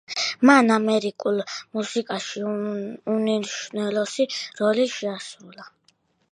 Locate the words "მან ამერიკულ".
0.49-1.37